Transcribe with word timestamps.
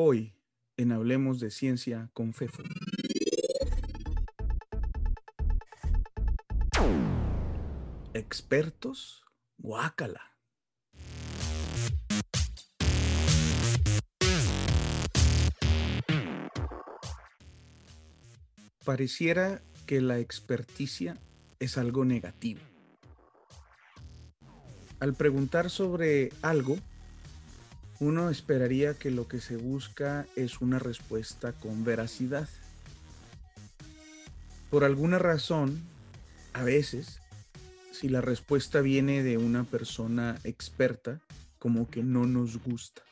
Hoy 0.00 0.32
en 0.76 0.92
Hablemos 0.92 1.40
de 1.40 1.50
Ciencia 1.50 2.08
con 2.12 2.32
Fefo. 2.32 2.62
Expertos, 8.14 9.24
guácala. 9.56 10.36
Pareciera 18.84 19.62
que 19.84 20.00
la 20.00 20.20
experticia 20.20 21.18
es 21.58 21.76
algo 21.76 22.04
negativo. 22.04 22.60
Al 25.00 25.14
preguntar 25.14 25.70
sobre 25.70 26.30
algo, 26.40 26.78
uno 28.00 28.30
esperaría 28.30 28.94
que 28.94 29.10
lo 29.10 29.26
que 29.26 29.40
se 29.40 29.56
busca 29.56 30.26
es 30.36 30.60
una 30.60 30.78
respuesta 30.78 31.52
con 31.52 31.84
veracidad. 31.84 32.48
Por 34.70 34.84
alguna 34.84 35.18
razón, 35.18 35.82
a 36.52 36.62
veces, 36.62 37.20
si 37.90 38.08
la 38.08 38.20
respuesta 38.20 38.80
viene 38.80 39.22
de 39.22 39.36
una 39.36 39.64
persona 39.64 40.38
experta, 40.44 41.20
como 41.58 41.90
que 41.90 42.02
no 42.02 42.26
nos 42.26 42.62
gusta. 42.62 43.02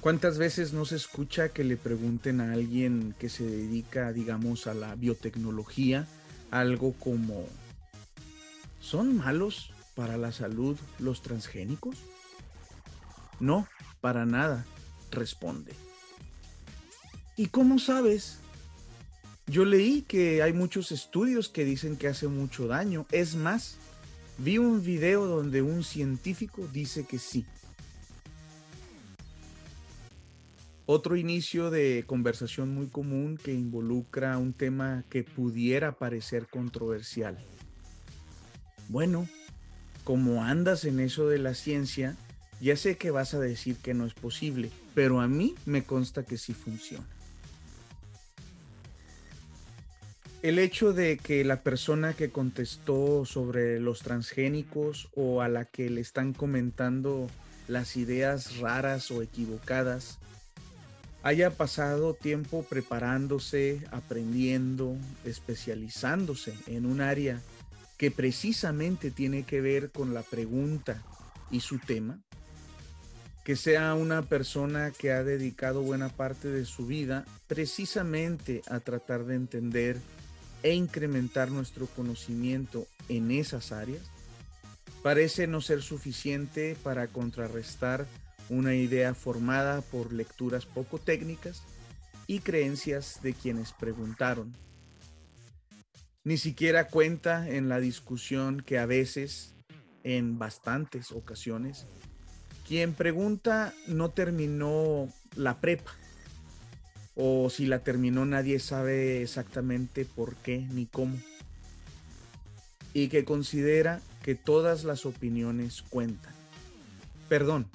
¿Cuántas 0.00 0.38
veces 0.38 0.72
no 0.72 0.84
se 0.84 0.96
escucha 0.96 1.48
que 1.50 1.64
le 1.64 1.76
pregunten 1.76 2.40
a 2.40 2.52
alguien 2.52 3.14
que 3.18 3.28
se 3.28 3.44
dedica, 3.44 4.12
digamos, 4.12 4.66
a 4.66 4.74
la 4.74 4.94
biotecnología, 4.94 6.06
algo 6.50 6.94
como, 6.94 7.44
¿son 8.80 9.16
malos 9.16 9.72
para 9.94 10.16
la 10.16 10.32
salud 10.32 10.78
los 10.98 11.22
transgénicos? 11.22 11.96
No, 13.40 13.66
para 14.00 14.24
nada, 14.26 14.64
responde. 15.10 15.74
¿Y 17.36 17.46
cómo 17.46 17.78
sabes? 17.78 18.38
Yo 19.46 19.64
leí 19.64 20.02
que 20.02 20.42
hay 20.42 20.52
muchos 20.52 20.90
estudios 20.90 21.48
que 21.48 21.64
dicen 21.64 21.96
que 21.96 22.08
hace 22.08 22.28
mucho 22.28 22.66
daño. 22.66 23.06
Es 23.12 23.36
más, 23.36 23.76
vi 24.38 24.58
un 24.58 24.82
video 24.82 25.26
donde 25.26 25.62
un 25.62 25.84
científico 25.84 26.66
dice 26.72 27.04
que 27.06 27.18
sí. 27.18 27.44
Otro 30.86 31.16
inicio 31.16 31.70
de 31.70 32.04
conversación 32.06 32.72
muy 32.72 32.86
común 32.88 33.38
que 33.42 33.52
involucra 33.52 34.38
un 34.38 34.52
tema 34.52 35.04
que 35.10 35.24
pudiera 35.24 35.98
parecer 35.98 36.46
controversial. 36.48 37.36
Bueno, 38.88 39.28
como 40.04 40.44
andas 40.44 40.84
en 40.84 41.00
eso 41.00 41.28
de 41.28 41.38
la 41.38 41.54
ciencia, 41.54 42.16
ya 42.60 42.76
sé 42.76 42.96
que 42.96 43.10
vas 43.10 43.34
a 43.34 43.40
decir 43.40 43.76
que 43.76 43.94
no 43.94 44.06
es 44.06 44.14
posible, 44.14 44.70
pero 44.94 45.20
a 45.20 45.28
mí 45.28 45.54
me 45.66 45.84
consta 45.84 46.24
que 46.24 46.38
sí 46.38 46.54
funciona. 46.54 47.06
El 50.42 50.58
hecho 50.58 50.92
de 50.92 51.16
que 51.16 51.44
la 51.44 51.62
persona 51.62 52.14
que 52.14 52.30
contestó 52.30 53.24
sobre 53.24 53.80
los 53.80 54.00
transgénicos 54.00 55.08
o 55.14 55.42
a 55.42 55.48
la 55.48 55.64
que 55.64 55.90
le 55.90 56.00
están 56.00 56.32
comentando 56.32 57.28
las 57.68 57.96
ideas 57.96 58.58
raras 58.58 59.10
o 59.10 59.22
equivocadas 59.22 60.18
haya 61.22 61.50
pasado 61.50 62.14
tiempo 62.14 62.62
preparándose, 62.62 63.82
aprendiendo, 63.90 64.96
especializándose 65.24 66.54
en 66.68 66.86
un 66.86 67.00
área 67.00 67.40
que 67.96 68.12
precisamente 68.12 69.10
tiene 69.10 69.42
que 69.42 69.60
ver 69.60 69.90
con 69.90 70.14
la 70.14 70.22
pregunta 70.22 71.02
y 71.50 71.60
su 71.60 71.80
tema, 71.80 72.20
que 73.46 73.54
sea 73.54 73.94
una 73.94 74.22
persona 74.22 74.90
que 74.90 75.12
ha 75.12 75.22
dedicado 75.22 75.80
buena 75.80 76.08
parte 76.08 76.48
de 76.48 76.64
su 76.64 76.84
vida 76.84 77.24
precisamente 77.46 78.62
a 78.68 78.80
tratar 78.80 79.24
de 79.24 79.36
entender 79.36 80.00
e 80.64 80.74
incrementar 80.74 81.52
nuestro 81.52 81.86
conocimiento 81.86 82.88
en 83.08 83.30
esas 83.30 83.70
áreas, 83.70 84.02
parece 85.04 85.46
no 85.46 85.60
ser 85.60 85.82
suficiente 85.82 86.76
para 86.82 87.06
contrarrestar 87.06 88.08
una 88.48 88.74
idea 88.74 89.14
formada 89.14 89.80
por 89.80 90.12
lecturas 90.12 90.66
poco 90.66 90.98
técnicas 90.98 91.62
y 92.26 92.40
creencias 92.40 93.20
de 93.22 93.32
quienes 93.32 93.70
preguntaron. 93.70 94.52
Ni 96.24 96.36
siquiera 96.36 96.88
cuenta 96.88 97.48
en 97.48 97.68
la 97.68 97.78
discusión 97.78 98.60
que 98.60 98.80
a 98.80 98.86
veces, 98.86 99.54
en 100.02 100.36
bastantes 100.36 101.12
ocasiones, 101.12 101.86
quien 102.66 102.94
pregunta 102.94 103.72
no 103.86 104.10
terminó 104.10 105.08
la 105.36 105.60
prepa. 105.60 105.92
O 107.14 107.48
si 107.48 107.66
la 107.66 107.78
terminó 107.78 108.26
nadie 108.26 108.58
sabe 108.58 109.22
exactamente 109.22 110.04
por 110.04 110.34
qué 110.36 110.66
ni 110.72 110.86
cómo. 110.86 111.16
Y 112.92 113.08
que 113.08 113.24
considera 113.24 114.00
que 114.22 114.34
todas 114.34 114.84
las 114.84 115.06
opiniones 115.06 115.82
cuentan. 115.82 116.34
Perdón, 117.28 117.68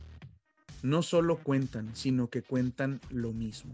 no 0.83 1.03
solo 1.03 1.37
cuentan, 1.37 1.95
sino 1.95 2.29
que 2.29 2.41
cuentan 2.41 3.01
lo 3.09 3.31
mismo. 3.31 3.73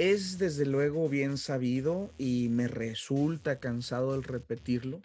Es 0.00 0.38
desde 0.38 0.64
luego 0.64 1.10
bien 1.10 1.36
sabido 1.36 2.10
y 2.16 2.48
me 2.48 2.68
resulta 2.68 3.60
cansado 3.60 4.14
el 4.14 4.22
repetirlo. 4.22 5.02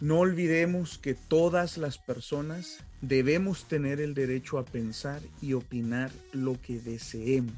No 0.00 0.18
olvidemos 0.18 0.98
que 0.98 1.14
todas 1.14 1.78
las 1.78 1.96
personas 1.96 2.78
debemos 3.00 3.68
tener 3.68 4.00
el 4.00 4.12
derecho 4.12 4.58
a 4.58 4.64
pensar 4.64 5.22
y 5.40 5.52
opinar 5.52 6.10
lo 6.32 6.60
que 6.60 6.80
deseemos, 6.80 7.54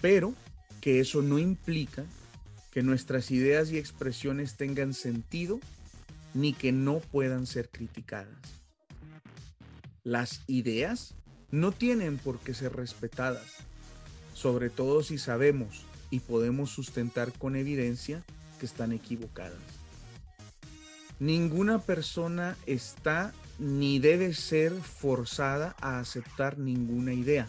pero 0.00 0.34
que 0.80 0.98
eso 0.98 1.22
no 1.22 1.38
implica 1.38 2.04
que 2.72 2.82
nuestras 2.82 3.30
ideas 3.30 3.70
y 3.70 3.78
expresiones 3.78 4.56
tengan 4.56 4.94
sentido 4.94 5.60
ni 6.34 6.52
que 6.52 6.72
no 6.72 6.98
puedan 6.98 7.46
ser 7.46 7.68
criticadas. 7.68 8.64
Las 10.02 10.42
ideas 10.48 11.14
no 11.52 11.70
tienen 11.70 12.18
por 12.18 12.40
qué 12.40 12.52
ser 12.52 12.74
respetadas 12.74 13.64
sobre 14.36 14.68
todo 14.68 15.02
si 15.02 15.16
sabemos 15.16 15.86
y 16.10 16.20
podemos 16.20 16.68
sustentar 16.70 17.32
con 17.32 17.56
evidencia 17.56 18.22
que 18.60 18.66
están 18.66 18.92
equivocadas. 18.92 19.56
Ninguna 21.18 21.78
persona 21.78 22.54
está 22.66 23.32
ni 23.58 23.98
debe 23.98 24.34
ser 24.34 24.72
forzada 24.72 25.74
a 25.80 26.00
aceptar 26.00 26.58
ninguna 26.58 27.14
idea, 27.14 27.48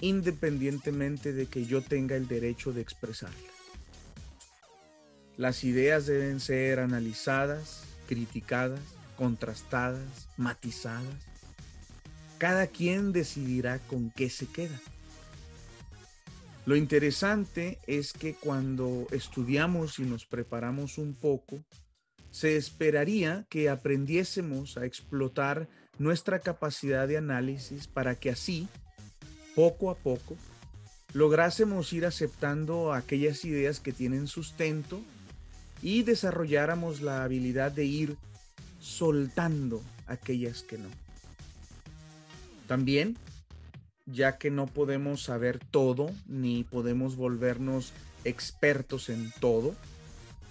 independientemente 0.00 1.32
de 1.32 1.46
que 1.46 1.64
yo 1.64 1.82
tenga 1.82 2.16
el 2.16 2.26
derecho 2.26 2.72
de 2.72 2.80
expresarla. 2.80 3.38
Las 5.36 5.62
ideas 5.62 6.04
deben 6.06 6.40
ser 6.40 6.80
analizadas, 6.80 7.84
criticadas, 8.08 8.80
contrastadas, 9.16 10.26
matizadas. 10.36 11.14
Cada 12.38 12.66
quien 12.66 13.12
decidirá 13.12 13.78
con 13.78 14.10
qué 14.10 14.28
se 14.30 14.46
queda. 14.46 14.80
Lo 16.70 16.76
interesante 16.76 17.80
es 17.88 18.12
que 18.12 18.34
cuando 18.34 19.08
estudiamos 19.10 19.98
y 19.98 20.02
nos 20.02 20.24
preparamos 20.24 20.98
un 20.98 21.14
poco, 21.14 21.58
se 22.30 22.56
esperaría 22.56 23.44
que 23.50 23.68
aprendiésemos 23.68 24.76
a 24.76 24.86
explotar 24.86 25.68
nuestra 25.98 26.38
capacidad 26.38 27.08
de 27.08 27.16
análisis 27.16 27.88
para 27.88 28.14
que 28.14 28.30
así, 28.30 28.68
poco 29.56 29.90
a 29.90 29.96
poco, 29.96 30.36
lográsemos 31.12 31.92
ir 31.92 32.06
aceptando 32.06 32.92
aquellas 32.92 33.44
ideas 33.44 33.80
que 33.80 33.92
tienen 33.92 34.28
sustento 34.28 35.02
y 35.82 36.04
desarrolláramos 36.04 37.00
la 37.00 37.24
habilidad 37.24 37.72
de 37.72 37.86
ir 37.86 38.16
soltando 38.78 39.82
aquellas 40.06 40.62
que 40.62 40.78
no. 40.78 40.88
También 42.68 43.16
ya 44.12 44.38
que 44.38 44.50
no 44.50 44.66
podemos 44.66 45.22
saber 45.22 45.58
todo 45.58 46.10
ni 46.26 46.64
podemos 46.64 47.16
volvernos 47.16 47.92
expertos 48.24 49.08
en 49.08 49.32
todo. 49.40 49.74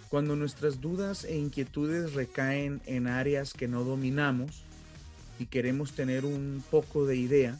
Cuando 0.09 0.35
nuestras 0.35 0.81
dudas 0.81 1.23
e 1.23 1.37
inquietudes 1.37 2.13
recaen 2.13 2.81
en 2.85 3.07
áreas 3.07 3.53
que 3.53 3.67
no 3.67 3.83
dominamos 3.83 4.63
y 5.37 5.45
queremos 5.45 5.93
tener 5.93 6.25
un 6.25 6.63
poco 6.71 7.05
de 7.05 7.15
idea, 7.15 7.59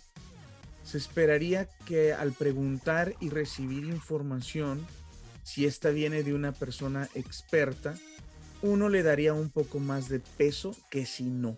se 0.84 0.98
esperaría 0.98 1.68
que 1.86 2.14
al 2.14 2.32
preguntar 2.32 3.14
y 3.20 3.30
recibir 3.30 3.84
información, 3.84 4.86
si 5.44 5.66
esta 5.66 5.90
viene 5.90 6.24
de 6.24 6.34
una 6.34 6.52
persona 6.52 7.08
experta, 7.14 7.96
uno 8.62 8.90
le 8.90 9.04
daría 9.04 9.34
un 9.34 9.50
poco 9.50 9.80
más 9.80 10.10
de 10.10 10.20
peso 10.20 10.76
que 10.90 11.06
si 11.06 11.26
no. 11.26 11.58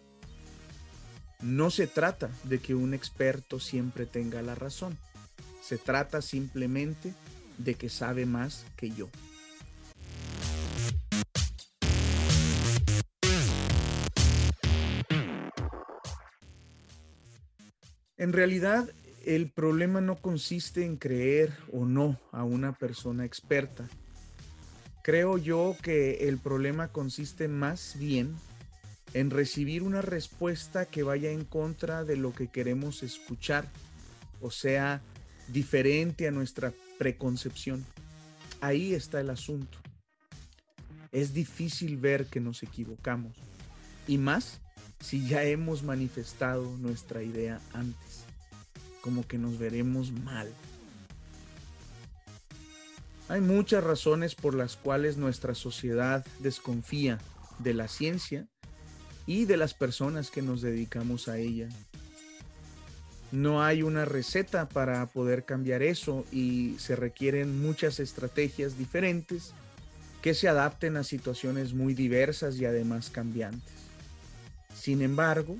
No 1.41 1.71
se 1.71 1.87
trata 1.87 2.29
de 2.43 2.59
que 2.59 2.75
un 2.75 2.93
experto 2.93 3.59
siempre 3.59 4.05
tenga 4.05 4.41
la 4.41 4.53
razón. 4.53 4.97
Se 5.61 5.77
trata 5.77 6.21
simplemente 6.21 7.13
de 7.57 7.75
que 7.75 7.89
sabe 7.89 8.25
más 8.25 8.65
que 8.75 8.91
yo. 8.91 9.09
En 18.17 18.33
realidad, 18.33 18.87
el 19.25 19.49
problema 19.49 19.99
no 19.99 20.15
consiste 20.15 20.85
en 20.85 20.97
creer 20.97 21.57
o 21.71 21.85
no 21.85 22.19
a 22.31 22.43
una 22.43 22.73
persona 22.73 23.25
experta. 23.25 23.89
Creo 25.03 25.39
yo 25.39 25.75
que 25.81 26.27
el 26.29 26.37
problema 26.37 26.89
consiste 26.89 27.47
más 27.47 27.95
bien 27.97 28.35
en 29.13 29.29
recibir 29.29 29.83
una 29.83 30.01
respuesta 30.01 30.85
que 30.85 31.03
vaya 31.03 31.31
en 31.31 31.43
contra 31.43 32.03
de 32.03 32.15
lo 32.15 32.33
que 32.33 32.47
queremos 32.47 33.03
escuchar, 33.03 33.67
o 34.39 34.51
sea, 34.51 35.01
diferente 35.47 36.27
a 36.27 36.31
nuestra 36.31 36.73
preconcepción. 36.97 37.85
Ahí 38.61 38.93
está 38.93 39.19
el 39.19 39.29
asunto. 39.29 39.77
Es 41.11 41.33
difícil 41.33 41.97
ver 41.97 42.27
que 42.27 42.39
nos 42.39 42.63
equivocamos, 42.63 43.35
y 44.07 44.17
más 44.17 44.61
si 45.01 45.27
ya 45.27 45.43
hemos 45.43 45.83
manifestado 45.83 46.63
nuestra 46.77 47.23
idea 47.23 47.59
antes, 47.73 48.23
como 49.01 49.27
que 49.27 49.37
nos 49.37 49.57
veremos 49.57 50.11
mal. 50.11 50.49
Hay 53.27 53.41
muchas 53.41 53.83
razones 53.83 54.35
por 54.35 54.53
las 54.55 54.75
cuales 54.75 55.17
nuestra 55.17 55.55
sociedad 55.55 56.25
desconfía 56.39 57.17
de 57.59 57.73
la 57.73 57.87
ciencia 57.87 58.47
y 59.25 59.45
de 59.45 59.57
las 59.57 59.73
personas 59.73 60.31
que 60.31 60.41
nos 60.41 60.61
dedicamos 60.61 61.27
a 61.27 61.37
ella. 61.37 61.69
No 63.31 63.63
hay 63.63 63.81
una 63.81 64.03
receta 64.03 64.67
para 64.67 65.05
poder 65.05 65.45
cambiar 65.45 65.83
eso 65.83 66.25
y 66.31 66.75
se 66.79 66.95
requieren 66.95 67.61
muchas 67.61 67.99
estrategias 67.99 68.77
diferentes 68.77 69.53
que 70.21 70.33
se 70.33 70.47
adapten 70.47 70.97
a 70.97 71.03
situaciones 71.03 71.73
muy 71.73 71.93
diversas 71.93 72.57
y 72.57 72.65
además 72.65 73.09
cambiantes. 73.09 73.73
Sin 74.75 75.01
embargo, 75.01 75.57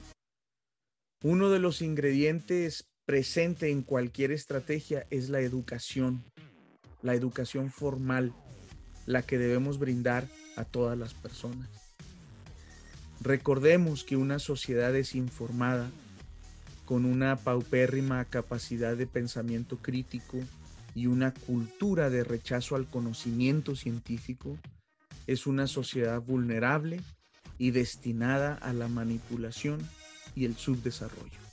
uno 1.23 1.49
de 1.49 1.59
los 1.59 1.81
ingredientes 1.81 2.85
presente 3.05 3.69
en 3.69 3.83
cualquier 3.83 4.31
estrategia 4.31 5.05
es 5.09 5.29
la 5.29 5.39
educación, 5.41 6.23
la 7.01 7.15
educación 7.15 7.71
formal, 7.71 8.33
la 9.05 9.21
que 9.21 9.37
debemos 9.37 9.79
brindar 9.79 10.27
a 10.57 10.65
todas 10.65 10.97
las 10.97 11.13
personas. 11.13 11.69
Recordemos 13.21 14.03
que 14.03 14.17
una 14.17 14.39
sociedad 14.39 14.91
desinformada, 14.91 15.91
con 16.85 17.05
una 17.05 17.35
paupérrima 17.35 18.25
capacidad 18.25 18.97
de 18.97 19.05
pensamiento 19.05 19.77
crítico 19.77 20.39
y 20.95 21.05
una 21.05 21.31
cultura 21.31 22.09
de 22.09 22.23
rechazo 22.23 22.75
al 22.75 22.87
conocimiento 22.87 23.75
científico, 23.75 24.57
es 25.27 25.45
una 25.45 25.67
sociedad 25.67 26.19
vulnerable 26.19 26.99
y 27.59 27.69
destinada 27.69 28.55
a 28.55 28.73
la 28.73 28.87
manipulación 28.87 29.87
y 30.35 30.45
el 30.45 30.55
subdesarrollo. 30.55 31.50